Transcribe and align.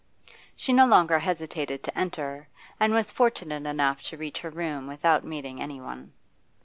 She 0.55 0.73
no 0.73 0.87
longer 0.87 1.19
hesitated 1.19 1.83
to 1.83 1.95
enter, 1.95 2.47
and 2.79 2.91
was 2.91 3.11
fortunate 3.11 3.67
enough 3.67 4.01
to 4.05 4.17
reach 4.17 4.41
her 4.41 4.49
room 4.49 4.87
without 4.87 5.23
meeting 5.23 5.61
any 5.61 5.79
one. 5.79 6.11